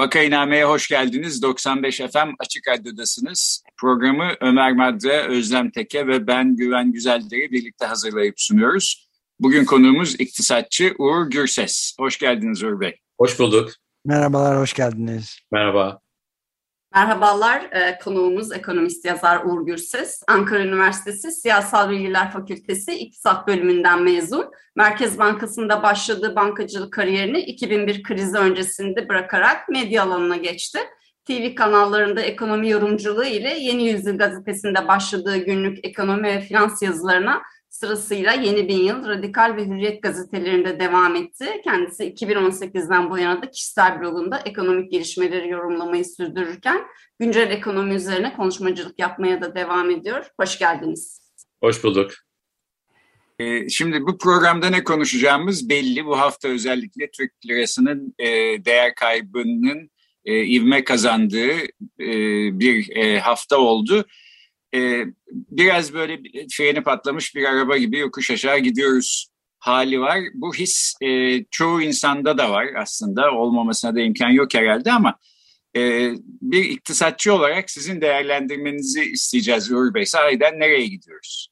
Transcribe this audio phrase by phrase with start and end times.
[0.00, 1.42] Vakainame'ye hoş geldiniz.
[1.42, 3.62] 95 FM Açık Radyo'dasınız.
[3.80, 9.08] Programı Ömer Madre, Özlem Teke ve ben Güven Güzelder'i birlikte hazırlayıp sunuyoruz.
[9.40, 11.94] Bugün konuğumuz iktisatçı Uğur Gürses.
[11.98, 12.96] Hoş geldiniz Uğur Bey.
[13.18, 13.70] Hoş bulduk.
[14.04, 15.38] Merhabalar, hoş geldiniz.
[15.52, 16.00] Merhaba.
[16.94, 20.22] Merhabalar, e, konuğumuz ekonomist yazar Uğur Gürses.
[20.26, 24.50] Ankara Üniversitesi Siyasal Bilgiler Fakültesi İktisat Bölümünden mezun.
[24.76, 30.78] Merkez Bankası'nda başladığı bankacılık kariyerini 2001 krizi öncesinde bırakarak medya alanına geçti.
[31.24, 37.42] TV kanallarında ekonomi yorumculuğu ile Yeni Yüzyıl gazetesinde başladığı günlük ekonomi ve finans yazılarına
[37.80, 41.60] Sırasıyla Yeni Bin Yıl, Radikal ve Hürriyet gazetelerinde devam etti.
[41.64, 46.82] Kendisi 2018'den bu yana da kişisel blogunda ekonomik gelişmeleri yorumlamayı sürdürürken
[47.18, 50.26] güncel ekonomi üzerine konuşmacılık yapmaya da devam ediyor.
[50.40, 51.20] Hoş geldiniz.
[51.60, 52.10] Hoş bulduk.
[53.38, 56.06] Ee, şimdi bu programda ne konuşacağımız belli.
[56.06, 58.26] Bu hafta özellikle Türk lirasının e,
[58.64, 59.90] değer kaybının
[60.24, 61.56] e, ivme kazandığı
[62.00, 62.08] e,
[62.60, 64.06] bir hafta oldu
[64.74, 65.04] e,
[65.50, 70.18] biraz böyle freni patlamış bir araba gibi yokuş aşağı gidiyoruz hali var.
[70.34, 75.18] Bu his e, çoğu insanda da var aslında olmamasına da imkan yok herhalde ama
[75.76, 76.12] e,
[76.42, 80.06] bir iktisatçı olarak sizin değerlendirmenizi isteyeceğiz Uğur Bey.
[80.06, 81.48] Sahiden nereye gidiyoruz?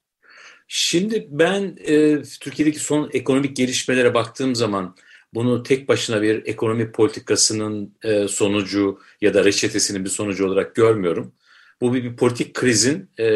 [0.68, 4.96] Şimdi ben e, Türkiye'deki son ekonomik gelişmelere baktığım zaman
[5.34, 11.32] bunu tek başına bir ekonomi politikasının e, sonucu ya da reçetesinin bir sonucu olarak görmüyorum.
[11.80, 13.26] Bu bir, bir politik krizin e,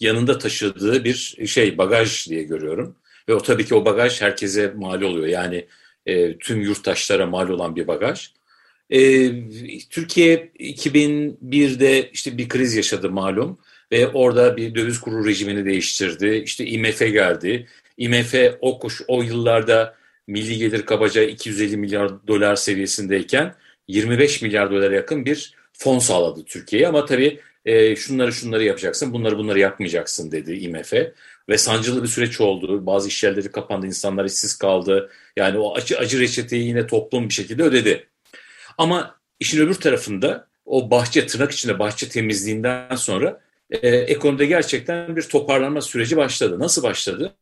[0.00, 2.96] yanında taşıdığı bir şey bagaj diye görüyorum.
[3.28, 5.26] Ve o tabii ki o bagaj herkese mal oluyor.
[5.26, 5.66] Yani
[6.06, 8.30] e, tüm yurttaşlara mal olan bir bagaj.
[8.90, 9.00] E,
[9.90, 13.58] Türkiye 2001'de işte bir kriz yaşadı malum
[13.92, 16.42] ve orada bir döviz kuru rejimini değiştirdi.
[16.44, 17.66] İşte IMF geldi.
[17.98, 19.94] IMF o kuş o yıllarda
[20.26, 23.54] milli gelir kabaca 250 milyar dolar seviyesindeyken
[23.88, 29.38] 25 milyar dolara yakın bir fon sağladı Türkiye'ye ama tabii e, şunları şunları yapacaksın, bunları
[29.38, 30.92] bunları yapmayacaksın dedi IMF.
[31.48, 32.86] Ve sancılı bir süreç oldu.
[32.86, 35.10] Bazı iş yerleri kapandı, insanlar işsiz kaldı.
[35.36, 38.06] Yani o acı, acı reçeteyi yine toplum bir şekilde ödedi.
[38.78, 43.40] Ama işin öbür tarafında o bahçe, tırnak içinde bahçe temizliğinden sonra
[43.70, 46.58] e, ekonomide gerçekten bir toparlanma süreci başladı.
[46.58, 47.34] Nasıl başladı?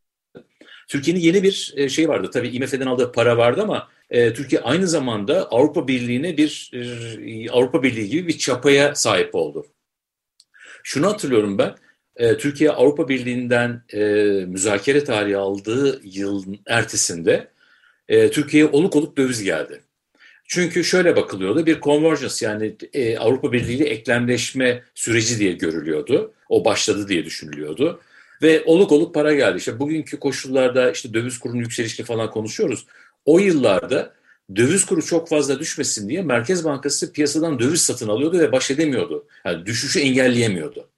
[0.88, 2.30] Türkiye'nin yeni bir e, şey vardı.
[2.32, 7.82] Tabii IMF'den aldığı para vardı ama e, Türkiye aynı zamanda Avrupa Birliği'ne bir e, Avrupa
[7.82, 9.66] Birliği gibi bir çapaya sahip oldu.
[10.88, 11.74] Şunu hatırlıyorum ben.
[12.16, 14.02] E, Türkiye Avrupa Birliği'nden e,
[14.46, 17.48] müzakere tarihi aldığı yılın ertesinde
[18.08, 19.80] e, Türkiye'ye oluk oluk döviz geldi.
[20.44, 26.32] Çünkü şöyle bakılıyordu bir convergence yani e, Avrupa Birliği ile eklemleşme süreci diye görülüyordu.
[26.48, 28.00] O başladı diye düşünülüyordu.
[28.42, 29.58] Ve oluk oluk para geldi.
[29.58, 32.86] İşte bugünkü koşullarda işte döviz kurunun yükselişini falan konuşuyoruz.
[33.24, 34.14] O yıllarda
[34.56, 39.26] döviz kuru çok fazla düşmesin diye Merkez Bankası piyasadan döviz satın alıyordu ve baş edemiyordu.
[39.44, 40.88] Yani düşüşü engelleyemiyordu.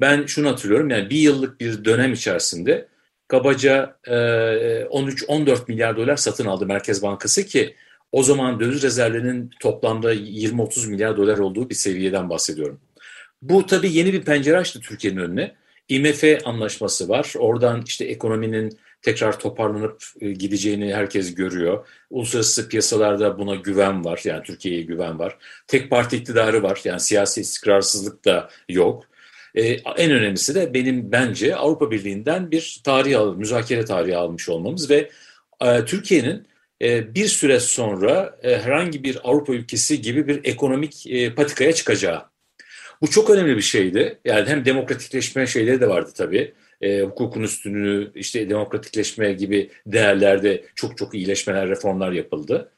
[0.00, 2.88] Ben şunu hatırlıyorum yani bir yıllık bir dönem içerisinde
[3.28, 7.74] kabaca 13-14 milyar dolar satın aldı Merkez Bankası ki
[8.12, 12.80] o zaman döviz rezervlerinin toplamda 20-30 milyar dolar olduğu bir seviyeden bahsediyorum.
[13.42, 15.54] Bu tabii yeni bir pencere açtı Türkiye'nin önüne.
[15.88, 17.32] IMF anlaşması var.
[17.38, 21.86] Oradan işte ekonominin tekrar toparlanıp e, gideceğini herkes görüyor.
[22.10, 24.20] Uluslararası piyasalarda buna güven var.
[24.24, 25.36] Yani Türkiye'ye güven var.
[25.66, 26.80] Tek parti iktidarı var.
[26.84, 29.04] Yani siyasi istikrarsızlık da yok.
[29.54, 29.64] Ee,
[29.96, 35.10] en önemlisi de benim bence Avrupa Birliği'nden bir tarih al, müzakere tarihi almış olmamız ve
[35.64, 36.46] e, Türkiye'nin
[36.82, 42.22] e, bir süre sonra e, herhangi bir Avrupa ülkesi gibi bir ekonomik e, patikaya çıkacağı.
[43.02, 44.18] Bu çok önemli bir şeydi.
[44.24, 50.98] Yani hem demokratikleşme şeyleri de vardı tabii e, hukukun üstünlüğü, işte demokratikleşme gibi değerlerde çok
[50.98, 52.70] çok iyileşmeler, reformlar yapıldı.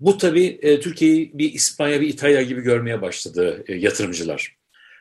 [0.00, 4.56] Bu tabii e, Türkiye'yi bir İspanya, bir İtalya gibi görmeye başladı e, yatırımcılar.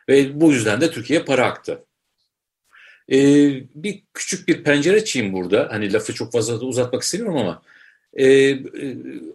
[0.09, 1.83] Ve bu yüzden de Türkiye'ye para aktı.
[3.11, 3.17] E,
[3.75, 5.67] bir küçük bir pencere açayım burada.
[5.71, 7.61] Hani lafı çok fazla uzatmak istemiyorum ama
[8.13, 8.57] e, e,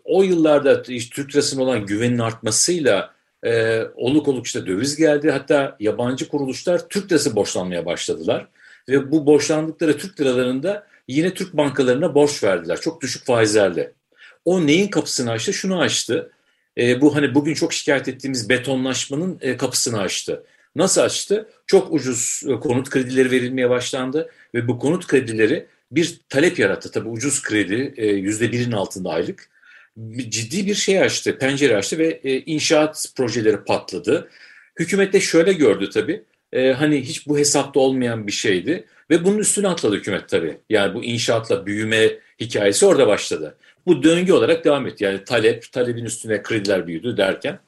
[0.04, 3.14] o yıllarda işte, Türk lirasının olan güvenin artmasıyla
[3.44, 5.30] e, oluk oluk işte döviz geldi.
[5.30, 8.48] Hatta yabancı kuruluşlar Türk lirası borçlanmaya başladılar.
[8.88, 12.80] Ve bu borçlandıkları Türk liralarında yine Türk bankalarına borç verdiler.
[12.80, 13.92] Çok düşük faizlerle.
[14.44, 15.52] O neyin kapısını açtı?
[15.52, 16.32] Şunu açtı.
[16.78, 20.44] E, bu hani bugün çok şikayet ettiğimiz betonlaşmanın e, kapısını açtı.
[20.76, 21.48] Nasıl açtı?
[21.66, 26.90] Çok ucuz e, konut kredileri verilmeye başlandı ve bu konut kredileri bir talep yarattı.
[26.90, 29.52] Tabii ucuz kredi e, yüzde birin altında aylık
[30.28, 34.30] ciddi bir şey açtı, pencere açtı ve e, inşaat projeleri patladı.
[34.78, 36.24] Hükümet de şöyle gördü tabii.
[36.52, 40.58] E, hani hiç bu hesapta olmayan bir şeydi ve bunun üstüne atladı hükümet tabii.
[40.70, 42.10] Yani bu inşaatla büyüme
[42.40, 43.56] hikayesi orada başladı.
[43.86, 45.04] Bu döngü olarak devam etti.
[45.04, 47.58] Yani talep, talebin üstüne krediler büyüdü derken.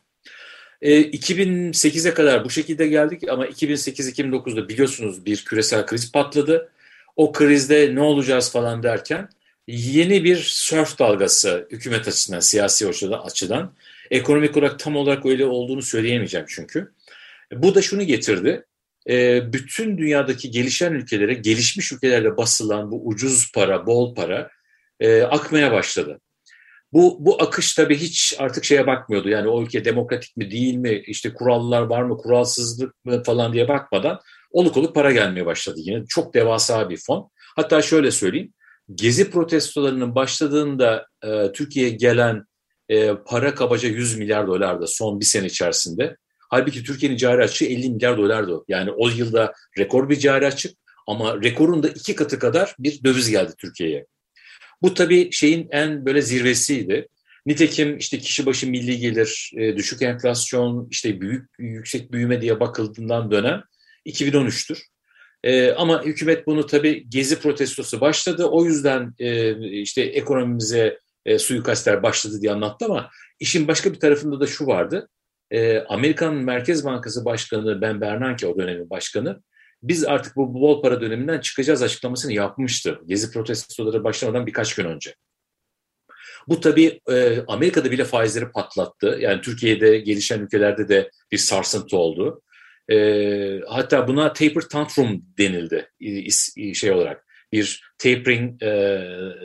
[0.82, 6.70] E, 2008'e kadar bu şekilde geldik ama 2008-2009'da biliyorsunuz bir küresel kriz patladı.
[7.16, 9.28] O krizde ne olacağız falan derken
[9.66, 12.88] yeni bir sörf dalgası hükümet açısından, siyasi
[13.24, 13.72] açıdan.
[14.10, 16.92] Ekonomik olarak tam olarak öyle olduğunu söyleyemeyeceğim çünkü.
[17.52, 18.64] Bu da şunu getirdi.
[19.10, 24.50] E, bütün dünyadaki gelişen ülkelere, gelişmiş ülkelerle basılan bu ucuz para, bol para
[25.00, 26.20] e, akmaya başladı.
[26.92, 29.28] Bu, bu akış tabii hiç artık şeye bakmıyordu.
[29.28, 33.68] Yani o ülke demokratik mi değil mi, işte kurallar var mı, kuralsızlık mı falan diye
[33.68, 34.20] bakmadan
[34.50, 36.04] oluk oluk para gelmeye başladı yine.
[36.08, 37.30] Çok devasa bir fon.
[37.56, 38.52] Hatta şöyle söyleyeyim,
[38.94, 42.44] Gezi protestolarının başladığında e, Türkiye'ye gelen
[42.88, 46.16] e, para kabaca 100 milyar dolardı son bir sene içerisinde.
[46.54, 48.64] Halbuki Türkiye'nin cari açığı 50 milyar dolardı.
[48.68, 53.30] Yani o yılda rekor bir cari açık ama rekorun da iki katı kadar bir döviz
[53.30, 54.06] geldi Türkiye'ye.
[54.82, 57.08] Bu tabii şeyin en böyle zirvesiydi.
[57.46, 63.30] Nitekim işte kişi başı milli gelir, e, düşük enflasyon, işte büyük yüksek büyüme diye bakıldığından
[63.30, 63.62] dönem
[64.06, 64.78] 2013'tür.
[65.44, 68.44] E, ama hükümet bunu tabii gezi protestosu başladı.
[68.44, 73.10] O yüzden e, işte ekonomimize e, suikastler başladı diye anlattı ama
[73.40, 75.08] işin başka bir tarafında da şu vardı.
[75.54, 79.42] E, Amerikan Merkez Bankası Başkanı Ben Bernanke o dönemin başkanı
[79.82, 83.00] biz artık bu bol para döneminden çıkacağız açıklamasını yapmıştı.
[83.06, 85.14] Gezi protestoları başlamadan birkaç gün önce.
[86.48, 89.18] Bu tabii e, Amerika'da bile faizleri patlattı.
[89.20, 92.42] Yani Türkiye'de gelişen ülkelerde de bir sarsıntı oldu.
[92.90, 95.90] E, hatta buna taper tantrum denildi
[96.74, 97.26] şey olarak.
[97.52, 98.68] Bir tapering e,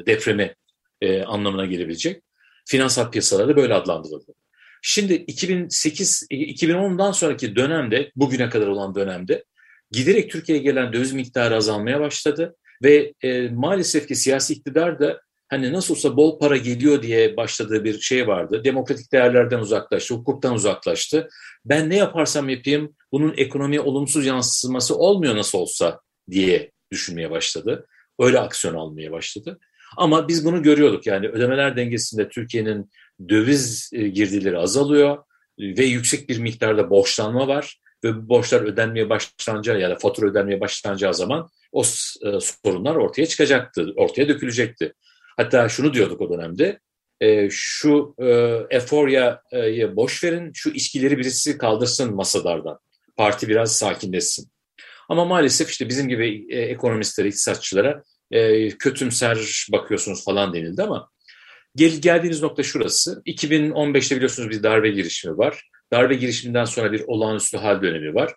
[0.05, 0.55] depremi
[1.01, 2.23] e, anlamına gelebilecek.
[2.65, 4.33] Finansal piyasalarda böyle adlandırıldı.
[4.81, 9.43] Şimdi 2008 2010'dan sonraki dönemde bugüne kadar olan dönemde
[9.91, 15.73] giderek Türkiye'ye gelen döviz miktarı azalmaya başladı ve e, maalesef ki siyasi iktidar da hani
[15.73, 18.61] nasıl olsa bol para geliyor diye başladığı bir şey vardı.
[18.63, 21.29] Demokratik değerlerden uzaklaştı, hukuktan uzaklaştı.
[21.65, 25.99] Ben ne yaparsam yapayım bunun ekonomiye olumsuz yansıması olmuyor nasıl olsa
[26.31, 27.87] diye düşünmeye başladı.
[28.19, 29.59] Öyle aksiyon almaya başladı.
[29.97, 32.89] Ama biz bunu görüyorduk yani ödemeler dengesinde Türkiye'nin
[33.29, 35.17] döviz e, girdileri azalıyor
[35.59, 40.61] ve yüksek bir miktarda borçlanma var ve bu borçlar ödenmeye başlanacağı ya da fatura ödenmeye
[40.61, 44.93] başlanacağı zaman o e, sorunlar ortaya çıkacaktı, ortaya dökülecekti.
[45.37, 46.79] Hatta şunu diyorduk o dönemde,
[47.21, 48.27] e, şu e,
[48.69, 52.79] eforyayı boş verin, şu içkileri birisi kaldırsın masalardan.
[53.17, 54.51] Parti biraz sakinleşsin.
[55.09, 61.09] Ama maalesef işte bizim gibi e, ekonomistlere, iktisatçılara e, kötümser bakıyorsunuz falan denildi ama
[61.79, 63.21] gel, geldiğiniz nokta şurası.
[63.25, 65.69] 2015'te biliyorsunuz bir darbe girişimi var.
[65.93, 68.33] Darbe girişiminden sonra bir olağanüstü hal dönemi var.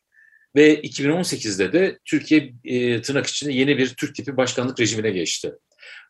[0.56, 5.52] Ve 2018'de de Türkiye e, tırnak içinde yeni bir Türk tipi başkanlık rejimine geçti.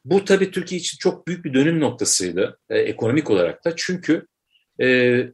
[0.04, 3.72] Bu tabii Türkiye için çok büyük bir dönüm noktasıydı e, ekonomik olarak da.
[3.76, 4.26] Çünkü
[4.78, 4.86] e,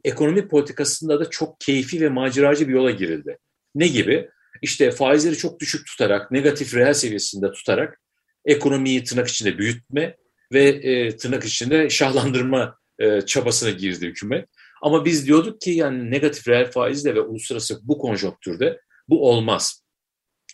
[0.03, 3.37] ekonomi politikasında da çok keyfi ve maceracı bir yola girildi.
[3.75, 4.29] Ne gibi?
[4.61, 8.01] İşte faizleri çok düşük tutarak, negatif reel seviyesinde tutarak
[8.45, 10.15] ekonomiyi tırnak içinde büyütme
[10.51, 14.49] ve e, tırnak içinde şahlandırma e, çabasına girdi hükümet.
[14.81, 18.79] Ama biz diyorduk ki yani negatif reel faizle ve uluslararası bu konjonktürde
[19.09, 19.83] bu olmaz.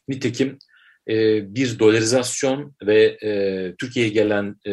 [0.08, 0.58] Nitekim
[1.10, 1.16] e,
[1.56, 4.72] bir dolarizasyon ve e, Türkiye'ye gelen e,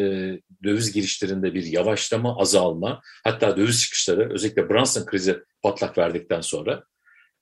[0.63, 6.83] döviz girişlerinde bir yavaşlama, azalma, hatta döviz çıkışları özellikle Brunson krizi patlak verdikten sonra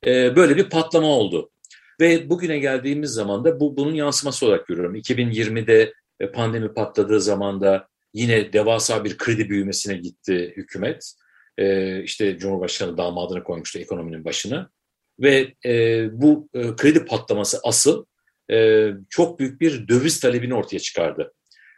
[0.06, 1.52] e, böyle bir patlama oldu.
[2.00, 4.96] Ve bugüne geldiğimiz zaman da bu bunun yansıması olarak görüyorum.
[4.96, 5.94] 2020'de e,
[6.28, 11.14] pandemi patladığı zaman da yine devasa bir kredi büyümesine gitti hükümet.
[11.58, 14.70] E, işte Cumhurbaşkanı damadını koymuştu ekonominin başına.
[15.20, 18.06] Ve e, bu e, kredi patlaması asıl
[18.52, 21.34] e, çok büyük bir döviz talebini ortaya çıkardı.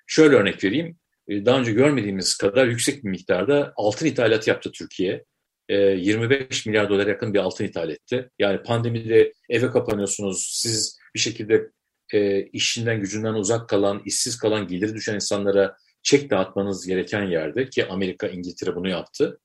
[0.07, 0.97] Şöyle örnek vereyim.
[1.29, 5.23] Daha önce görmediğimiz kadar yüksek bir miktarda altın ithalatı yaptı Türkiye.
[5.69, 8.29] 25 e, milyar dolar yakın bir altın ithal etti.
[8.39, 11.69] Yani pandemide eve kapanıyorsunuz, siz bir şekilde
[12.53, 18.27] işinden gücünden uzak kalan, işsiz kalan, geliri düşen insanlara çek dağıtmanız gereken yerde ki Amerika,
[18.27, 19.39] İngiltere bunu yaptı.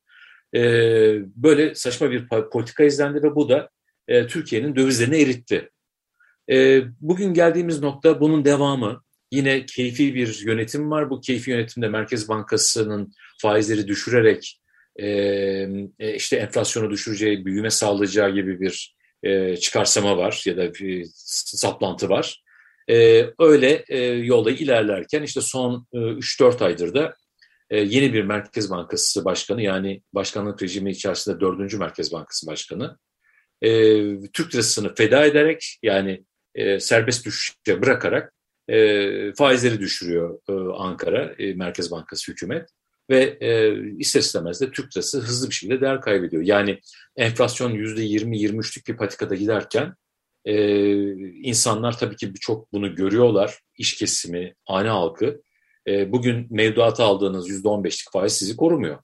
[1.37, 3.71] Böyle saçma bir politika izlendi ve bu da
[4.29, 5.71] Türkiye'nin dövizlerini eritti.
[6.51, 9.03] E, bugün geldiğimiz nokta bunun devamı.
[9.33, 11.11] Yine keyfi bir yönetim var.
[11.11, 14.61] Bu keyfi yönetimde Merkez Bankası'nın faizleri düşürerek
[14.97, 22.09] e, işte enflasyonu düşüreceği, büyüme sağlayacağı gibi bir e, çıkarsama var ya da bir saplantı
[22.09, 22.43] var.
[22.91, 27.15] E, öyle e, yolda ilerlerken işte son e, 3-4 aydır da
[27.71, 32.99] e, yeni bir Merkez Bankası Başkanı yani başkanlık rejimi içerisinde dördüncü Merkez Bankası Başkanı
[33.63, 33.71] e,
[34.33, 38.35] Türk lirasını feda ederek yani e, serbest düşüşe bırakarak
[38.69, 42.69] e, faizleri düşürüyor e, Ankara e, Merkez Bankası hükümet
[43.11, 46.43] ve e, ister istemez de Türk lirası hızlı bir şekilde değer kaybediyor.
[46.43, 46.81] Yani
[47.17, 49.95] enflasyon %20-23'lük bir patikada giderken
[50.49, 50.55] e,
[51.43, 53.59] insanlar tabii ki çok bunu görüyorlar.
[53.77, 55.43] İş kesimi, hane halkı.
[55.87, 58.99] E, bugün mevduata aldığınız %15'lik faiz sizi korumuyor.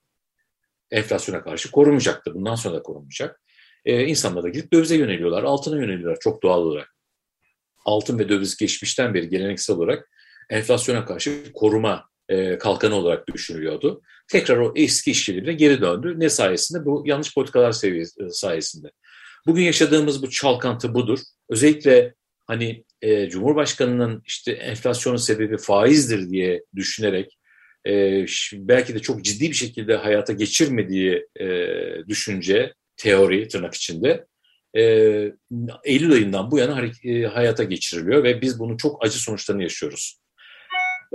[0.90, 2.34] Enflasyona karşı korumayacaktır.
[2.34, 3.40] Bundan sonra da korumayacak.
[3.84, 6.94] E, insanlar da gidip dövize yöneliyorlar, altına yöneliyorlar çok doğal olarak.
[7.84, 10.10] Altın ve döviz geçmişten beri geleneksel olarak
[10.50, 14.02] enflasyona karşı koruma e, kalkanı olarak düşünülüyordu.
[14.28, 16.14] Tekrar o eski işçiliğine geri döndü.
[16.16, 16.84] Ne sayesinde?
[16.84, 18.90] Bu yanlış politikalar seviyesi sayesinde.
[19.46, 21.18] Bugün yaşadığımız bu çalkantı budur.
[21.48, 22.14] Özellikle
[22.46, 27.38] hani e, Cumhurbaşkanı'nın işte enflasyonun sebebi faizdir diye düşünerek
[27.86, 31.46] e, belki de çok ciddi bir şekilde hayata geçirmediği e,
[32.08, 34.26] düşünce, teori tırnak içinde
[34.76, 34.82] e,
[35.84, 40.20] Eylül ayından bu yana e, hayata geçiriliyor ve biz bunun çok acı sonuçlarını yaşıyoruz.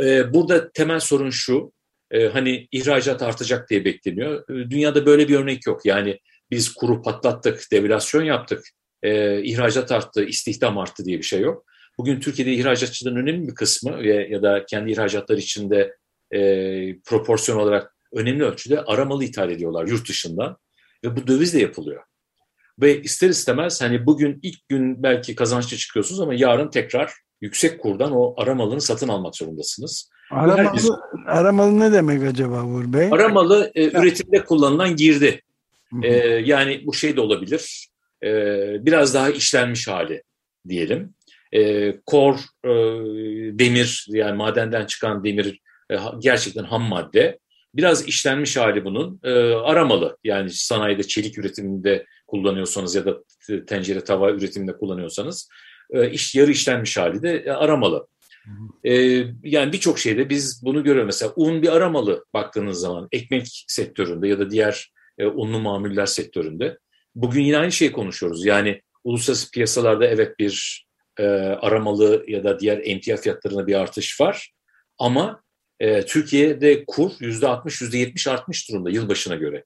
[0.01, 1.71] E, burada temel sorun şu,
[2.11, 4.49] e, hani ihracat artacak diye bekleniyor.
[4.49, 5.85] E, dünyada böyle bir örnek yok.
[5.85, 6.19] Yani
[6.51, 8.69] biz kuru patlattık, devalüasyon yaptık,
[9.03, 11.65] e, ihracat arttı, istihdam arttı diye bir şey yok.
[11.97, 15.95] Bugün Türkiye'de ihracatçıların önemli bir kısmı ve ya da kendi ihracatları içinde
[16.31, 16.39] e,
[16.99, 20.57] proporsiyon olarak önemli ölçüde aramalı ithal ediyorlar yurt dışından
[21.03, 22.03] ve bu dövizle yapılıyor.
[22.81, 28.11] Ve ister istemez hani bugün ilk gün belki kazançlı çıkıyorsunuz ama yarın tekrar yüksek kurdan
[28.15, 30.09] o aramalını satın almak zorundasınız.
[30.31, 30.89] Aramalı, herkes,
[31.27, 33.09] aramalı ne demek acaba Uğur Bey?
[33.11, 35.41] Aramalı e, üretimde kullanılan girdi.
[36.03, 36.13] E,
[36.45, 37.88] yani bu şey de olabilir.
[38.23, 38.31] E,
[38.85, 40.23] biraz daha işlenmiş hali
[40.67, 41.13] diyelim.
[41.51, 42.69] E, kor, e,
[43.59, 45.59] demir yani madenden çıkan demir
[45.91, 47.39] e, gerçekten ham madde.
[47.75, 49.19] Biraz işlenmiş hali bunun.
[49.23, 53.17] E, aramalı yani sanayide çelik üretiminde kullanıyorsanız ya da
[53.67, 55.49] tencere tava üretiminde kullanıyorsanız
[55.91, 58.07] e, iş yarı işlenmiş hali de e, aramalı.
[58.83, 58.93] E,
[59.43, 61.05] yani birçok şeyde biz bunu görüyoruz.
[61.05, 66.77] Mesela un bir aramalı baktığınız zaman ekmek sektöründe ya da diğer e, unlu mamuller sektöründe.
[67.21, 68.45] Bugün yine aynı şeyi konuşuyoruz.
[68.45, 70.85] Yani uluslararası piyasalarda evet bir
[71.17, 71.23] e,
[71.61, 74.51] aramalı ya da diğer emtia fiyatlarına bir artış var.
[74.97, 75.43] Ama
[75.79, 79.63] e, Türkiye'de kur %60, %70 artmış durumda yılbaşına göre.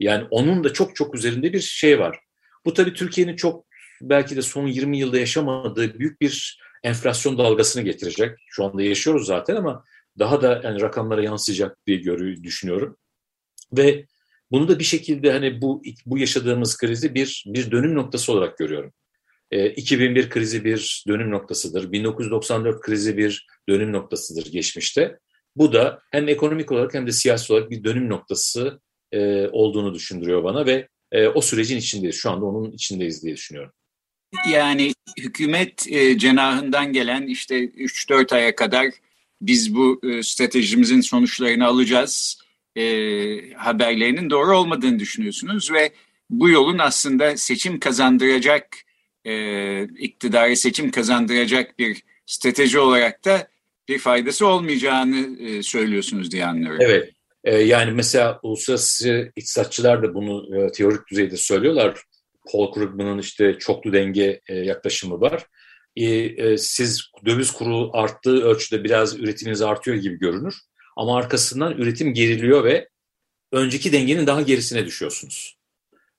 [0.00, 2.20] Yani onun da çok çok üzerinde bir şey var.
[2.64, 3.66] Bu tabii Türkiye'nin çok
[4.02, 8.38] belki de son 20 yılda yaşamadığı büyük bir enflasyon dalgasını getirecek.
[8.46, 9.84] Şu anda yaşıyoruz zaten ama
[10.18, 12.96] daha da yani rakamlara yansıyacak diye görü, düşünüyorum.
[13.72, 14.06] Ve
[14.50, 18.92] bunu da bir şekilde hani bu bu yaşadığımız krizi bir bir dönüm noktası olarak görüyorum.
[19.50, 21.92] E, 2001 krizi bir dönüm noktasıdır.
[21.92, 25.18] 1994 krizi bir dönüm noktasıdır geçmişte.
[25.56, 28.80] Bu da hem ekonomik olarak hem de siyasi olarak bir dönüm noktası
[29.12, 32.16] e, olduğunu düşündürüyor bana ve e, o sürecin içindeyiz.
[32.16, 33.72] Şu anda onun içindeyiz diye düşünüyorum.
[34.52, 38.86] Yani hükümet e, cenahından gelen işte 3-4 aya kadar
[39.40, 42.43] biz bu e, stratejimizin sonuçlarını alacağız
[42.76, 45.92] e, haberlerinin doğru olmadığını düşünüyorsunuz ve
[46.30, 48.66] bu yolun aslında seçim kazandıracak
[49.24, 53.48] e, iktidarı seçim kazandıracak bir strateji olarak da
[53.88, 56.80] bir faydası olmayacağını e, söylüyorsunuz diye anlıyorum.
[56.82, 57.10] Evet.
[57.44, 62.02] E, yani mesela uluslararası iktisatçılar da bunu e, teorik düzeyde söylüyorlar.
[62.52, 65.46] Paul Krugman'ın işte çoklu denge e, yaklaşımı var.
[65.96, 70.54] E, e, siz döviz kuru arttığı ölçüde biraz üretiminiz artıyor gibi görünür.
[70.96, 72.88] Ama arkasından üretim geriliyor ve
[73.52, 75.56] önceki dengenin daha gerisine düşüyorsunuz.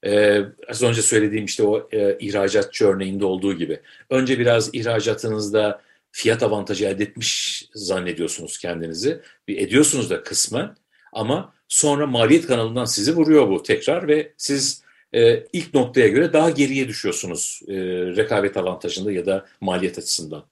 [0.05, 3.79] Ee, az önce söylediğim işte o e, ihracatçı örneğinde olduğu gibi.
[4.09, 9.21] Önce biraz ihracatınızda fiyat avantajı elde etmiş zannediyorsunuz kendinizi.
[9.47, 10.75] Bir ediyorsunuz da kısmen
[11.13, 16.49] ama sonra maliyet kanalından sizi vuruyor bu tekrar ve siz e, ilk noktaya göre daha
[16.49, 17.73] geriye düşüyorsunuz e,
[18.15, 20.43] rekabet avantajında ya da maliyet açısından.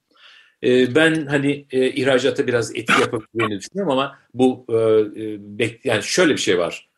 [0.63, 6.34] E, ben hani e, ihracata biraz etki yapabileceğini düşünüyorum ama bu e, e yani şöyle
[6.34, 6.89] bir şey var.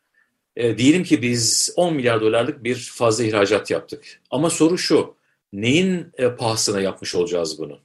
[0.56, 4.20] E, diyelim ki biz 10 milyar dolarlık bir fazla ihracat yaptık.
[4.30, 5.16] Ama soru şu,
[5.52, 7.78] neyin e, pahasına yapmış olacağız bunu?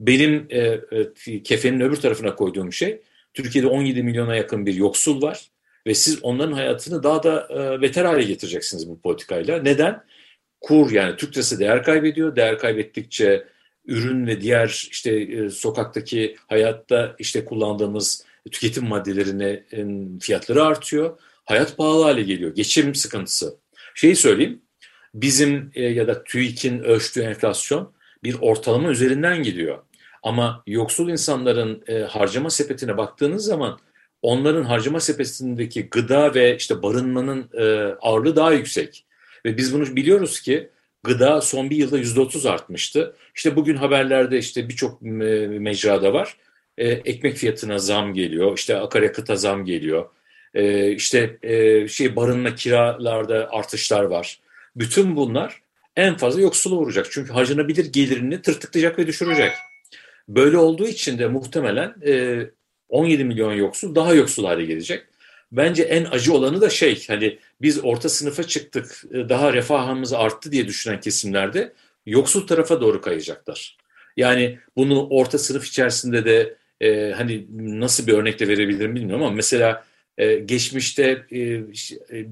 [0.00, 0.80] Benim e,
[1.26, 3.02] e, kefenin öbür tarafına koyduğum şey,
[3.34, 5.50] Türkiye'de 17 milyona yakın bir yoksul var
[5.86, 9.62] ve siz onların hayatını daha da e, beter hale getireceksiniz bu politikayla.
[9.62, 10.04] Neden?
[10.60, 12.36] Kur yani Türk lirası değer kaybediyor.
[12.36, 13.46] Değer kaybettikçe
[13.86, 21.18] ürün ve diğer işte e, sokaktaki hayatta işte kullandığımız tüketim maddelerinin fiyatları artıyor.
[21.44, 22.54] Hayat pahalı hale geliyor.
[22.54, 23.56] Geçim sıkıntısı.
[23.94, 24.62] Şeyi söyleyeyim.
[25.14, 27.92] Bizim e, ya da TÜİK'in ölçtüğü enflasyon
[28.24, 29.78] bir ortalama üzerinden gidiyor.
[30.22, 33.78] Ama yoksul insanların e, harcama sepetine baktığınız zaman
[34.22, 37.50] onların harcama sepetindeki gıda ve işte barınmanın
[38.00, 39.06] ağırlığı daha yüksek.
[39.44, 40.70] Ve biz bunu biliyoruz ki
[41.06, 43.16] gıda son bir yılda yüzde otuz artmıştı.
[43.34, 46.36] İşte bugün haberlerde işte birçok mecrada var.
[46.78, 50.06] E, ekmek fiyatına zam geliyor, işte akaryakıta zam geliyor.
[50.54, 54.40] E, işte e, şey barınma kiralarda artışlar var.
[54.76, 55.62] Bütün bunlar
[55.96, 57.06] en fazla yoksula vuracak.
[57.10, 59.52] Çünkü harcanabilir gelirini tırtıklayacak ve düşürecek.
[60.28, 62.40] Böyle olduğu için de muhtemelen e,
[62.88, 65.06] 17 milyon yoksul daha yoksul hale gelecek.
[65.52, 70.52] Bence en acı olanı da şey hani biz orta sınıfa çıktık e, daha refahımız arttı
[70.52, 71.72] diye düşünen kesimlerde
[72.06, 73.76] yoksul tarafa doğru kayacaklar.
[74.16, 77.46] Yani bunu orta sınıf içerisinde de e, hani
[77.80, 79.84] nasıl bir örnekle verebilirim bilmiyorum ama mesela
[80.18, 81.62] e, geçmişte e, e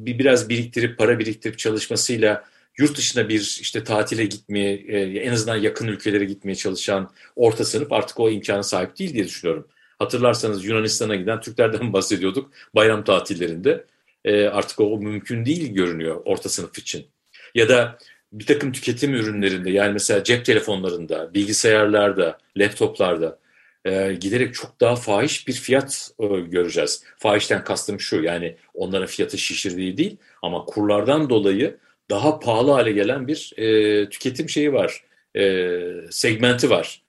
[0.06, 2.44] biraz biriktirip para biriktirip çalışmasıyla
[2.78, 7.92] yurt dışına bir işte tatile gitmeye e, en azından yakın ülkelere gitmeye çalışan orta sınıf
[7.92, 9.68] artık o imkana sahip değil diye düşünüyorum.
[9.98, 13.84] Hatırlarsanız Yunanistan'a giden Türklerden bahsediyorduk bayram tatillerinde.
[14.24, 17.06] E, artık o mümkün değil görünüyor orta sınıf için.
[17.54, 17.98] Ya da
[18.32, 23.38] bir takım tüketim ürünlerinde yani mesela cep telefonlarında, bilgisayarlarda, laptoplarda
[23.84, 27.04] e, giderek çok daha fahiş bir fiyat e, göreceğiz.
[27.18, 31.76] Fahişten kastım şu yani onların fiyatı şişirdiği değil ama kurlardan dolayı
[32.10, 35.04] daha pahalı hale gelen bir e, tüketim şeyi var,
[35.36, 37.02] e, segmenti var.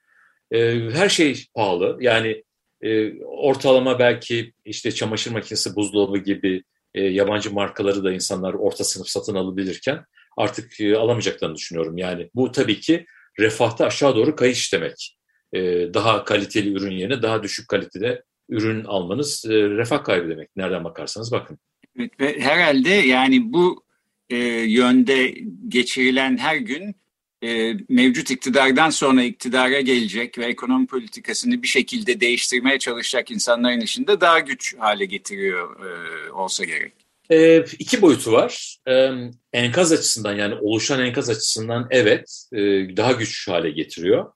[0.52, 2.42] E, her şey pahalı yani
[2.82, 6.62] e, ortalama belki işte çamaşır makinesi, buzdolabı gibi
[6.94, 10.04] e, yabancı markaları da insanlar orta sınıf satın alabilirken
[10.36, 11.98] artık e, alamayacaklarını düşünüyorum.
[11.98, 13.06] Yani bu tabii ki
[13.38, 15.16] refahta aşağı doğru kayış demek.
[15.52, 15.60] E,
[15.94, 20.56] daha kaliteli ürün yerine daha düşük kalitede ürün almanız e, refah kaybı demek.
[20.56, 21.58] Nereden bakarsanız bakın.
[21.98, 23.84] Evet, ve herhalde yani bu
[24.30, 25.34] e, yönde
[25.68, 26.96] geçirilen her gün
[27.44, 34.20] e, mevcut iktidardan sonra iktidara gelecek ve ekonomi politikasını bir şekilde değiştirmeye çalışacak insanların içinde
[34.20, 36.92] daha güç hale getiriyor e, olsa gerek.
[37.30, 38.76] E, iki boyutu var.
[38.88, 39.10] E,
[39.52, 42.60] enkaz açısından yani oluşan enkaz açısından evet e,
[42.96, 44.32] daha güç hale getiriyor.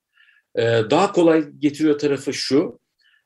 [0.57, 2.81] E, daha kolay getiriyor tarafı şu.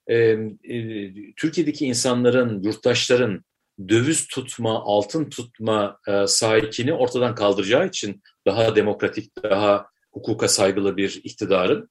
[0.07, 3.45] E, e, Türkiye'deki insanların, yurttaşların
[3.89, 11.21] döviz tutma, altın tutma e, sahikini ortadan kaldıracağı için daha demokratik, daha hukuka saygılı bir
[11.25, 11.91] iktidarın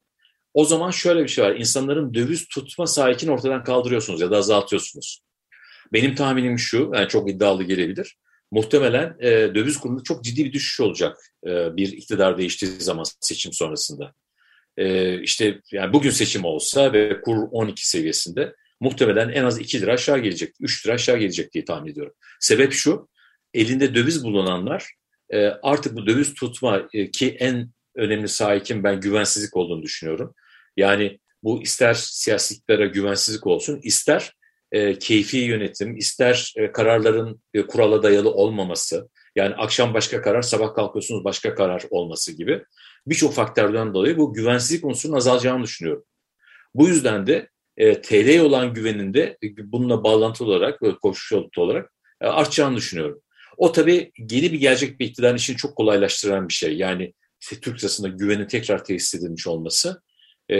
[0.54, 1.56] o zaman şöyle bir şey var.
[1.56, 5.22] İnsanların döviz tutma sahikini ortadan kaldırıyorsunuz ya da azaltıyorsunuz.
[5.94, 8.18] Benim tahminim şu, yani çok iddialı gelebilir.
[8.52, 11.18] Muhtemelen e, döviz kurunda çok ciddi bir düşüş olacak
[11.48, 14.14] e, bir iktidar değiştiği zaman seçim sonrasında.
[14.78, 19.94] E, işte yani bugün seçim olsa ve kur 12 seviyesinde muhtemelen en az 2 lira
[19.94, 22.14] aşağı gelecek, 3 lira aşağı gelecek diye tahmin ediyorum.
[22.40, 23.10] Sebep şu,
[23.54, 24.94] elinde döviz bulunanlar
[25.30, 30.34] e, artık bu döviz tutma e, ki en önemli sahikim ben güvensizlik olduğunu düşünüyorum.
[30.78, 34.34] Yani bu ister siyasiklere güvensizlik olsun, ister
[34.72, 41.56] e, keyfi yönetim, ister kararların kurala dayalı olmaması, yani akşam başka karar, sabah kalkıyorsunuz başka
[41.56, 42.64] karar olması gibi
[43.08, 46.04] birçok faktörden dolayı bu güvensizlik unsurunun azalacağını düşünüyorum.
[46.76, 53.22] Bu yüzden de e, TL'ye olan güveninde bununla bağlantılı olarak, koşul olarak e, artacağını düşünüyorum.
[53.58, 56.78] O tabii yeni bir gelecek bir iktidarın işini çok kolaylaştıran bir şey.
[56.78, 60.02] Yani işte Türk lirasında güvenin tekrar tesis edilmiş olması
[60.50, 60.58] e,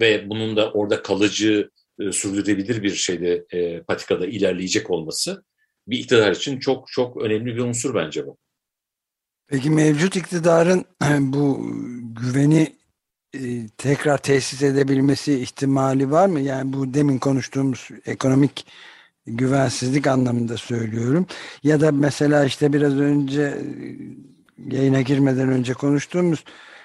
[0.00, 5.44] ve bunun da orada kalıcı, e, sürdürülebilir bir şeyde e, patikada ilerleyecek olması
[5.88, 8.38] bir iktidar için çok çok önemli bir unsur bence bu.
[9.46, 10.84] Peki mevcut iktidarın
[11.20, 11.72] bu
[12.22, 12.76] güveni
[13.34, 16.40] e, tekrar tesis edebilmesi ihtimali var mı?
[16.40, 18.66] Yani bu demin konuştuğumuz ekonomik
[19.26, 21.26] güvensizlik anlamında söylüyorum.
[21.62, 26.44] Ya da mesela işte biraz önce e, yayına girmeden önce konuştuğumuz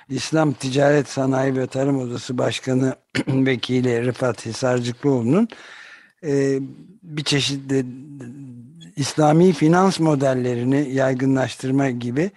[0.10, 2.96] İslam Ticaret Sanayi ve Tarım Odası Başkanı
[3.28, 5.48] Vekili Rıfat Hisarcıklıoğlu'nun
[6.24, 6.60] e,
[7.04, 7.86] bir çeşit de,
[8.96, 12.32] İslami finans modellerini yaygınlaştırma gibi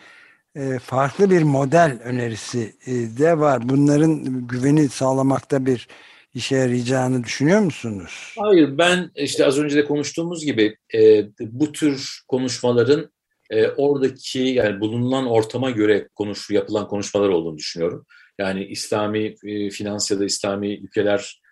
[0.82, 3.68] farklı bir model önerisi e, de var.
[3.68, 5.88] Bunların güveni sağlamakta bir
[6.34, 8.34] işe yarayacağını düşünüyor musunuz?
[8.38, 13.10] Hayır ben işte az önce de konuştuğumuz gibi e, bu tür konuşmaların
[13.50, 18.06] e, oradaki yani bulunan ortama göre konuş yapılan konuşmalar olduğunu düşünüyorum.
[18.38, 19.34] Yani İslami
[19.70, 21.42] finans ya da İslami ülkeler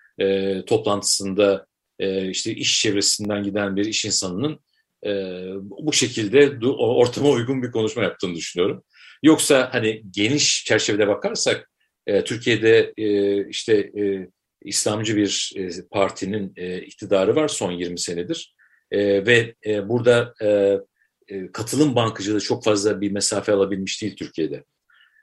[0.66, 1.66] toplantısında
[2.28, 4.60] işte iş çevresinden giden bir iş insanının
[5.06, 5.10] e,
[5.60, 8.84] bu şekilde ortama uygun bir konuşma yaptığını düşünüyorum.
[9.22, 11.70] Yoksa hani geniş çerçevede bakarsak
[12.06, 14.28] E, Türkiye'de e, işte e,
[14.64, 18.54] İslamcı bir e, partinin e, iktidarı var son 20 senedir
[18.90, 20.78] e, ve e, burada e,
[21.28, 24.64] e, katılım bankacılığı çok fazla bir mesafe alabilmiş değil Türkiye'de.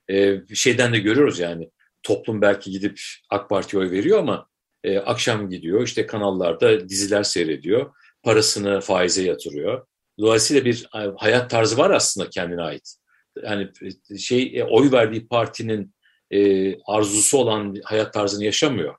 [0.10, 1.70] E, şeyden de görüyoruz yani
[2.04, 4.48] toplum belki gidip AK Parti'ye oy veriyor ama
[4.84, 7.92] e, akşam gidiyor işte kanallarda diziler seyrediyor,
[8.28, 9.88] parasını faize yatırıyor.
[10.20, 12.96] Dolayısıyla bir e, hayat tarzı var aslında kendine ait.
[13.44, 13.72] Yani
[14.12, 15.96] e, şey e, oy verdiği partinin
[16.32, 16.40] e,
[16.82, 18.96] arzusu olan hayat tarzını yaşamıyor.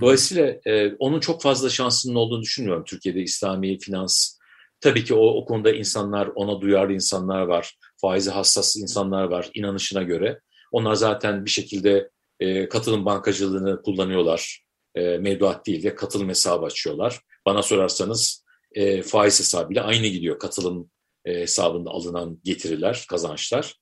[0.00, 4.38] Dolayısıyla e, onun çok fazla şansının olduğunu düşünmüyorum Türkiye'de İslami finans.
[4.80, 10.02] Tabii ki o, o konuda insanlar, ona duyarlı insanlar var, faizi hassas insanlar var inanışına
[10.02, 10.40] göre.
[10.72, 12.10] Onlar zaten bir şekilde
[12.40, 14.64] e, katılım bankacılığını kullanıyorlar.
[14.94, 17.20] E, mevduat değil de katılım hesabı açıyorlar.
[17.46, 20.90] Bana sorarsanız e, faiz hesabıyla aynı gidiyor katılım
[21.24, 23.74] e, hesabında alınan getiriler, kazançlar.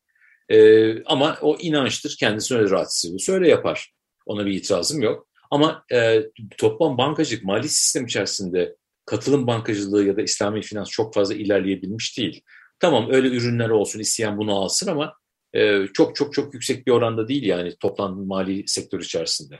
[0.48, 3.92] E, ama o inançtır, kendisi öyle rahat hissediyorsa öyle yapar.
[4.26, 5.28] Ona bir itirazım yok.
[5.50, 6.22] Ama e,
[6.58, 12.42] toplam bankacılık, mali sistem içerisinde katılım bankacılığı ya da İslami finans çok fazla ilerleyebilmiş değil.
[12.80, 15.14] Tamam öyle ürünler olsun, isteyen bunu alsın ama
[15.52, 19.58] e, çok çok çok yüksek bir oranda değil yani toplam mali sektör içerisinde.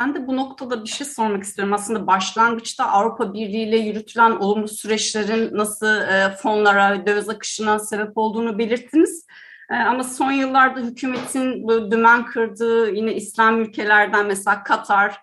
[0.00, 1.74] Ben de bu noktada bir şey sormak istiyorum.
[1.74, 8.58] Aslında başlangıçta Avrupa Birliği ile yürütülen olumlu süreçlerin nasıl e, fonlara, döviz akışına sebep olduğunu
[8.58, 9.26] belirttiniz.
[9.70, 15.20] E, ama son yıllarda hükümetin böyle dümen kırdığı yine İslam ülkelerden mesela Katar,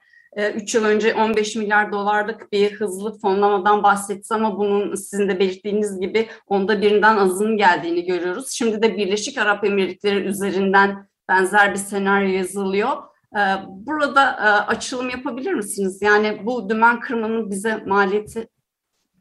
[0.55, 5.99] 3 yıl önce 15 milyar dolarlık bir hızlı fonlamadan bahsetti ama bunun sizin de belirttiğiniz
[5.99, 8.51] gibi onda birinden azının geldiğini görüyoruz.
[8.51, 13.14] Şimdi de Birleşik Arap Emirlikleri üzerinden benzer bir senaryo yazılıyor.
[13.35, 16.01] Ee, burada e, açılım yapabilir misiniz?
[16.01, 18.47] Yani bu dümen kırmanın bize maliyeti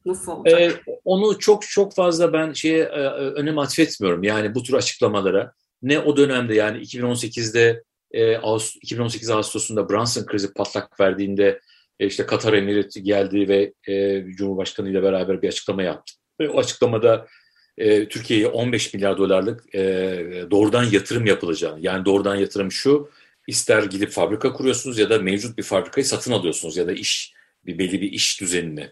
[0.07, 0.61] nasıl olacak?
[0.61, 0.72] Ee,
[1.05, 4.22] onu çok çok fazla ben şeye e, e, önem atfetmiyorum.
[4.22, 7.83] Yani bu tür açıklamalara ne o dönemde yani 2018'de
[8.83, 11.61] 2018 Ağustos'unda Brunson krizi patlak verdiğinde
[11.98, 13.72] işte Katar Emirati geldi ve
[14.37, 16.12] Cumhurbaşkanı ile beraber bir açıklama yaptı.
[16.40, 17.27] Ve o açıklamada
[17.79, 19.72] Türkiye'ye 15 milyar dolarlık
[20.50, 23.11] doğrudan yatırım yapılacağını yani doğrudan yatırım şu
[23.47, 27.33] ister gidip fabrika kuruyorsunuz ya da mevcut bir fabrikayı satın alıyorsunuz ya da iş
[27.67, 28.91] bir belli bir iş düzenini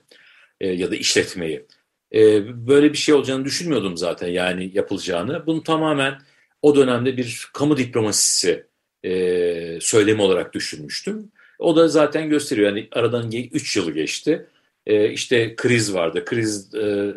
[0.61, 1.67] e, ya da işletmeyi.
[2.15, 5.47] E, böyle bir şey olacağını düşünmüyordum zaten yani yapılacağını.
[5.47, 6.19] Bunu tamamen
[6.63, 8.67] o dönemde bir kamu diplomasisi
[9.05, 11.33] e, söylemi olarak düşünmüştüm.
[11.59, 14.47] O da zaten gösteriyor yani aradan 3 yılı geçti.
[14.87, 17.15] E, işte kriz vardı, kriz e, e,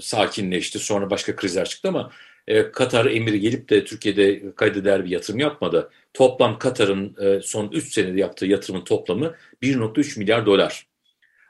[0.00, 2.10] sakinleşti sonra başka krizler çıktı ama
[2.48, 5.90] e, Katar emiri gelip de Türkiye'de kayda değer bir yatırım yapmadı.
[6.14, 10.86] Toplam Katar'ın e, son 3 senede yaptığı yatırımın toplamı 1.3 milyar dolar.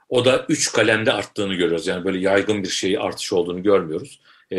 [0.09, 1.87] O da 3 kalemde arttığını görüyoruz.
[1.87, 4.19] Yani böyle yaygın bir şey artış olduğunu görmüyoruz.
[4.51, 4.57] E,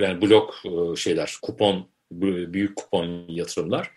[0.00, 3.90] yani blok e, şeyler, kupon, büyük kupon yatırımlar.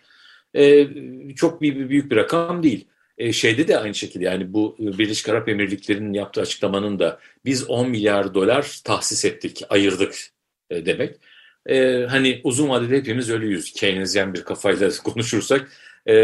[1.36, 2.88] Çok bir, büyük bir rakam değil.
[3.32, 8.34] Şeyde de aynı şekilde yani bu Birleşik Arap Emirlikleri'nin yaptığı açıklamanın da biz 10 milyar
[8.34, 10.14] dolar tahsis ettik, ayırdık
[10.70, 11.18] demek
[11.66, 13.72] e, hani uzun vadede hepimiz ölüyüz.
[13.72, 15.68] Keynesyen bir kafayla konuşursak
[16.08, 16.14] e,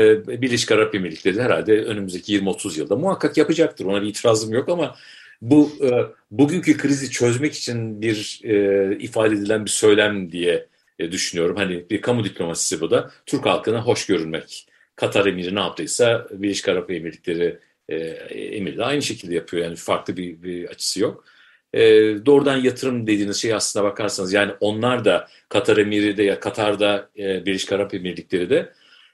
[0.43, 3.85] Birleşik Arap Emirlikleri herhalde önümüzdeki 20-30 yılda muhakkak yapacaktır.
[3.85, 4.97] Ona bir itirazım yok ama
[5.43, 5.91] bu e,
[6.31, 10.67] bugünkü krizi çözmek için bir e, ifade edilen bir söylem diye
[10.99, 11.57] e, düşünüyorum.
[11.57, 13.11] Hani bir kamu diplomasisi bu da.
[13.27, 14.67] Türk halkına hoş görünmek.
[14.97, 19.65] Katar emiri ne yaptıysa Birleşik Arap Emirlikleri e, emiri de aynı şekilde yapıyor.
[19.65, 21.25] Yani farklı bir, bir açısı yok
[21.75, 21.81] e,
[22.27, 27.47] doğrudan yatırım dediğiniz şey aslına bakarsanız yani onlar da Katar Emiri de ya Katar'da e,
[27.47, 28.73] Birleşik Arap Emirlikleri de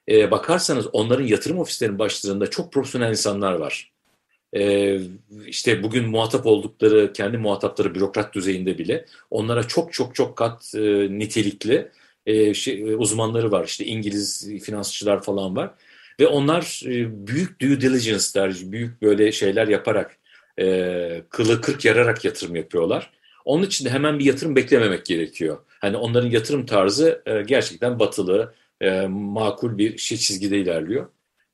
[0.08, 3.90] e, bakarsanız onların yatırım ofislerinin başlarında çok profesyonel insanlar var.
[4.56, 4.98] E,
[5.46, 10.80] işte bugün muhatap oldukları kendi muhatapları bürokrat düzeyinde bile onlara çok çok çok kat e,
[11.18, 11.88] nitelikli
[12.26, 13.64] e, şey, uzmanları var.
[13.64, 15.70] İşte İngiliz finansçılar falan var.
[16.20, 20.19] Ve onlar e, büyük due diligence'lar, büyük böyle şeyler yaparak
[20.58, 23.10] e, kılı kırk yararak yatırım yapıyorlar.
[23.44, 25.58] Onun için de hemen bir yatırım beklememek gerekiyor.
[25.80, 31.08] Hani onların yatırım tarzı e, gerçekten batılı, e, makul bir şey çizgide ilerliyor.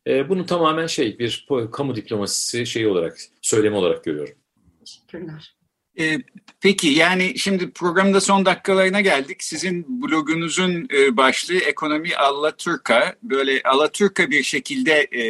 [0.06, 4.34] E, bunu tamamen şey bir kamu diplomasisi şey olarak, söylemi olarak görüyorum.
[4.80, 5.56] Teşekkürler.
[5.98, 6.18] E,
[6.60, 9.42] peki yani şimdi programda son dakikalarına geldik.
[9.42, 13.16] Sizin blogunuzun e, başlığı Ekonomi Alaturka.
[13.22, 15.22] Böyle Alaturka bir şekilde e,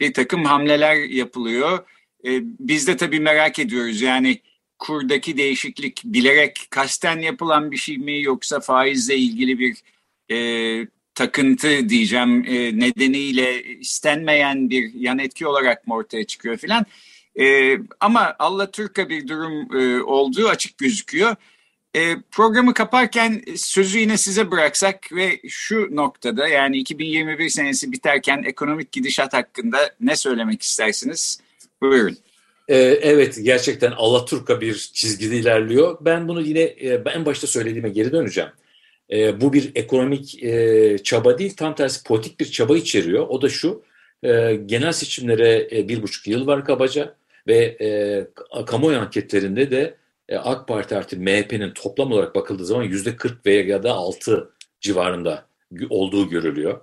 [0.00, 1.78] bir takım hamleler yapılıyor
[2.24, 2.30] e,
[2.60, 4.40] biz de tabii merak ediyoruz yani
[4.78, 9.76] kurdaki değişiklik bilerek kasten yapılan bir şey mi yoksa faizle ilgili bir
[10.32, 16.86] e, takıntı diyeceğim e, nedeniyle istenmeyen bir yan etki olarak mı ortaya çıkıyor filan.
[17.40, 21.36] E, ama Allah Türk'a bir durum e, olduğu açık gözüküyor.
[21.96, 28.92] E, programı kaparken sözü yine size bıraksak ve şu noktada yani 2021 senesi biterken ekonomik
[28.92, 31.40] gidişat hakkında ne söylemek istersiniz?
[31.82, 32.16] Buyurun.
[32.68, 35.98] Ee, evet gerçekten Alaturka bir çizgide ilerliyor.
[36.00, 38.50] Ben bunu yine e, en başta söylediğime geri döneceğim.
[39.12, 43.26] E, bu bir ekonomik e, çaba değil tam tersi politik bir çaba içeriyor.
[43.28, 43.82] O da şu
[44.22, 47.14] e, genel seçimlere e, bir buçuk yıl var kabaca
[47.46, 49.94] ve e, kamuoyu anketlerinde de
[50.38, 55.46] AK Parti artı MHP'nin toplam olarak bakıldığı zaman yüzde 40 veya ya da 6 civarında
[55.90, 56.80] olduğu görülüyor.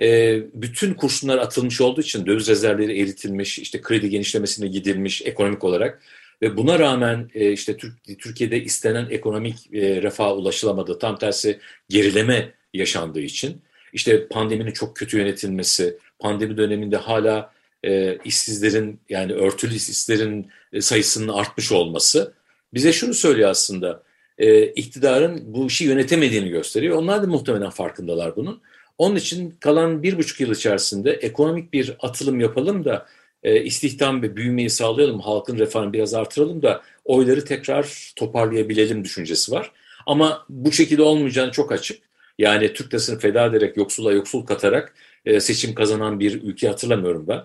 [0.00, 6.02] E, bütün kurşunlar atılmış olduğu için döviz rezervleri eritilmiş, işte kredi genişlemesine gidilmiş ekonomik olarak
[6.42, 7.76] ve buna rağmen e, işte
[8.18, 10.98] Türkiye'de istenen ekonomik e, refaha ulaşılamadı.
[10.98, 17.52] Tam tersi gerileme yaşandığı için işte pandeminin çok kötü yönetilmesi, pandemi döneminde hala
[17.84, 22.32] e, işsizlerin yani örtülü işsizlerin e, sayısının artmış olması
[22.74, 24.02] bize şunu söylüyor aslında.
[24.76, 26.96] İktidarın bu işi yönetemediğini gösteriyor.
[26.96, 28.60] Onlar da muhtemelen farkındalar bunun.
[29.02, 33.06] Onun için kalan bir buçuk yıl içerisinde ekonomik bir atılım yapalım da
[33.42, 39.72] e, istihdam ve büyümeyi sağlayalım, halkın refahını biraz artıralım da oyları tekrar toparlayabilelim düşüncesi var.
[40.06, 42.02] Ama bu şekilde olmayacağını çok açık.
[42.38, 47.44] Yani Türk lirasını feda ederek, yoksula yoksul katarak e, seçim kazanan bir ülke hatırlamıyorum ben.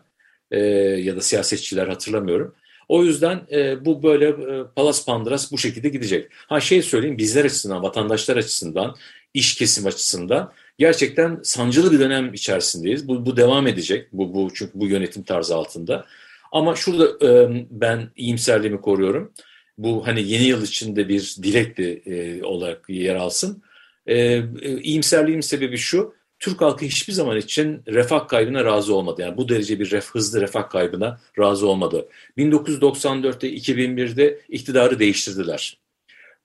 [0.51, 0.59] E,
[0.99, 2.55] ya da siyasetçiler hatırlamıyorum.
[2.87, 6.31] O yüzden e, bu böyle e, palas pandras bu şekilde gidecek.
[6.31, 8.95] Ha şey söyleyeyim bizler açısından, vatandaşlar açısından,
[9.33, 13.07] iş kesim açısından gerçekten sancılı bir dönem içerisindeyiz.
[13.07, 14.07] Bu, bu devam edecek.
[14.13, 16.05] Bu, bu çünkü bu yönetim tarzı altında.
[16.51, 19.33] Ama şurada e, ben iyimserliğimi koruyorum.
[19.77, 23.63] Bu hani yeni yıl içinde bir dilekli e, olarak yer alsın.
[24.07, 24.43] E,
[24.81, 26.17] iyimserliğimin sebebi şu.
[26.39, 29.21] Türk halkı hiçbir zaman için refah kaybına razı olmadı.
[29.21, 32.07] Yani bu derece bir ref, hızlı refah kaybına razı olmadı.
[32.37, 35.77] 1994'te 2001'de iktidarı değiştirdiler.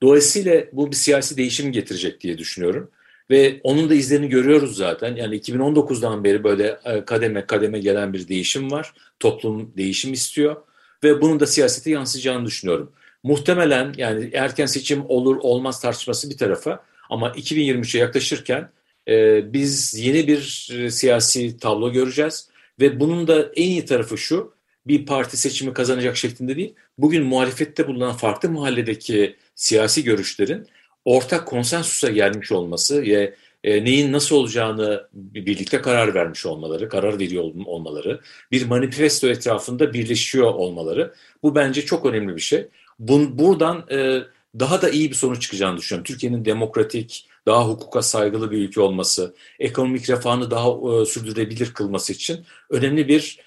[0.01, 2.91] Dolayısıyla bu bir siyasi değişim getirecek diye düşünüyorum.
[3.29, 5.15] Ve onun da izlerini görüyoruz zaten.
[5.15, 8.93] Yani 2019'dan beri böyle e, kademe kademe gelen bir değişim var.
[9.19, 10.55] Toplum değişim istiyor
[11.03, 12.91] ve bunun da siyasete yansıyacağını düşünüyorum.
[13.23, 18.69] Muhtemelen yani erken seçim olur olmaz tartışması bir tarafa ama 2023'e yaklaşırken
[19.07, 24.53] e, biz yeni bir e, siyasi tablo göreceğiz ve bunun da en iyi tarafı şu
[24.87, 26.73] bir parti seçimi kazanacak şeklinde değil.
[26.97, 30.67] Bugün muhalefette bulunan farklı mahalledeki siyasi görüşlerin
[31.05, 37.43] ortak konsensusa gelmiş olması ve e, neyin nasıl olacağını birlikte karar vermiş olmaları, karar veriyor
[37.65, 41.13] olmaları, bir manifesto etrafında birleşiyor olmaları
[41.43, 42.67] bu bence çok önemli bir şey.
[42.99, 44.19] Bun, buradan e,
[44.59, 46.03] daha da iyi bir sonuç çıkacağını düşünüyorum.
[46.03, 52.45] Türkiye'nin demokratik, daha hukuka saygılı bir ülke olması, ekonomik refahını daha e, sürdürülebilir kılması için
[52.69, 53.39] önemli bir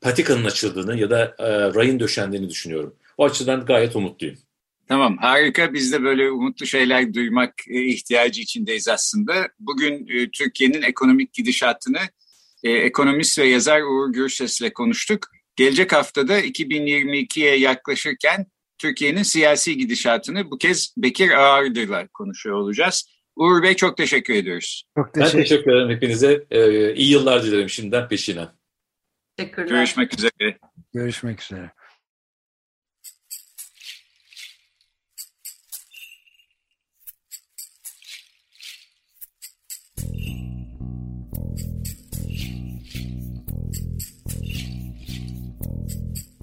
[0.00, 2.94] patikanın açıldığını ya da e, rayın döşendiğini düşünüyorum.
[3.18, 4.36] O açıdan gayet umutluyum.
[4.88, 9.48] Tamam harika biz de böyle umutlu şeyler duymak e, ihtiyacı içindeyiz aslında.
[9.58, 11.98] Bugün e, Türkiye'nin ekonomik gidişatını
[12.62, 15.26] e, ekonomist ve yazar Uğur Gürses'le konuştuk.
[15.56, 18.46] Gelecek haftada 2022'ye yaklaşırken
[18.78, 23.08] Türkiye'nin siyasi gidişatını bu kez Bekir Ağırdı'yla konuşuyor olacağız.
[23.36, 24.84] Uğur Bey çok teşekkür ediyoruz.
[24.96, 26.46] Çok teşekkür, ben teşekkür ederim hepinize.
[26.50, 28.48] Ee, iyi yıllar dilerim şimdiden peşine.
[29.36, 29.68] Teşekkürler.
[29.68, 30.58] Görüşmek üzere.
[30.94, 31.70] Görüşmek üzere.